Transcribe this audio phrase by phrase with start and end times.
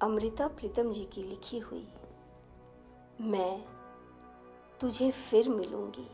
[0.00, 1.88] अमृता प्रीतम जी की लिखी हुई।
[3.20, 3.64] मैं
[4.80, 6.10] तुझे फिर मिलूँगी।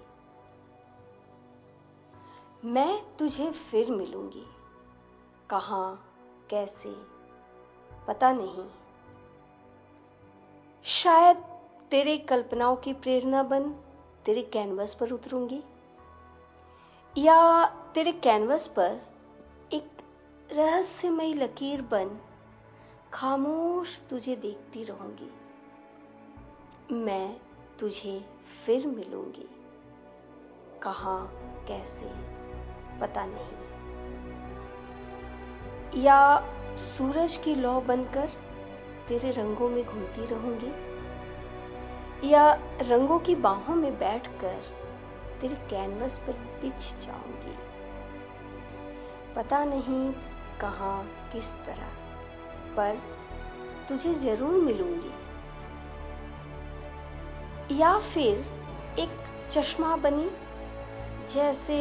[2.64, 4.46] मैं तुझे फिर मिलूँगी।
[5.50, 6.14] कहाँ,
[6.50, 6.90] कैसे,
[8.06, 8.70] पता नहीं।
[10.84, 11.36] शायद
[11.90, 13.70] तेरे कल्पनाओं की प्रेरणा बन
[14.26, 15.64] तेरे कैनवस पर उतरूँगी।
[17.18, 19.00] या तेरे कैनवस पर
[19.72, 19.90] एक
[20.52, 22.20] रहस्यमयी लकीर बन
[23.14, 25.34] खामोश तुझे देखती रहूँगी।
[26.94, 27.36] मैं
[27.78, 28.24] तुझे
[28.66, 29.48] फिर मिलूँगी।
[30.82, 31.18] कहा,
[31.68, 32.06] कैसे,
[33.00, 33.72] पता नहीं।
[36.02, 38.28] या सूरज की लौ बनकर
[39.08, 40.72] तेरे रंगों में घूमती रहूँगी?
[42.32, 44.62] या रंगों की बाहों में बैठकर
[45.40, 47.56] तेरे कैनवस पर बिछ जाऊँगी?
[49.34, 50.12] पता नहीं
[50.60, 52.11] कहाँ, किस तरह।
[52.76, 52.98] पर
[53.88, 55.12] तुझे ज़रूर मिलूँगी।
[57.80, 58.44] या फिर
[58.98, 59.10] एक
[59.50, 60.30] चश्मा बनी,
[61.30, 61.78] जैसे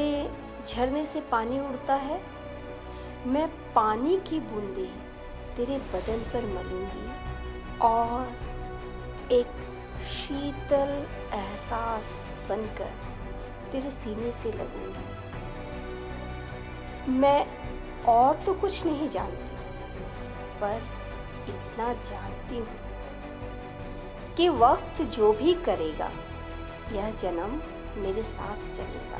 [0.67, 2.21] झरने से पानी उड़ता है,
[3.27, 4.89] मैं पानी की बूंदे
[5.55, 7.07] तेरे बदन पर मलूँगी
[7.81, 8.21] और
[9.31, 9.49] एक
[10.09, 10.91] शीतल
[11.33, 12.07] एहसास
[12.49, 12.91] बनकर
[13.71, 15.05] तेरे सीने से लगूँगी।
[17.11, 17.41] मैं
[18.07, 19.55] और तो कुछ नहीं जानती।
[20.61, 20.81] पर
[21.49, 22.79] इतना जानती हूँ
[24.37, 26.09] कि वक्त जो भी करेगा,
[26.93, 27.61] यह जन्म
[27.97, 29.19] मेरे साथ चलेगा।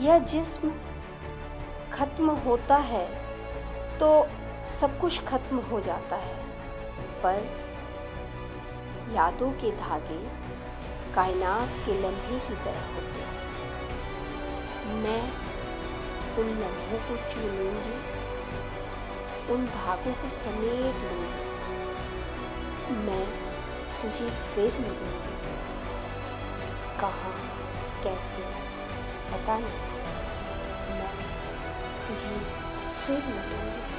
[0.00, 0.72] यह जिस्म
[1.92, 3.06] खत्म होता है
[3.98, 4.08] तो
[4.70, 6.36] सब कुछ खत्म हो जाता है,
[7.22, 7.38] पर
[9.14, 10.18] यादों के धागे
[11.14, 13.36] कायनात के लम्हे की तरह होते हैं।
[15.02, 15.22] मैं
[16.38, 17.96] उन लम्हों को चुनूँगी
[19.50, 21.48] उन भागों को समेट लू।
[22.96, 23.26] मैं
[24.02, 25.38] तुझे फिर मिलूँगी।
[27.00, 27.30] कहा,
[28.04, 28.42] कैसे,
[29.32, 29.78] पता नहीं।
[30.98, 31.12] मैं
[32.06, 32.38] तुझे
[33.06, 33.97] फिर मिलूँगी।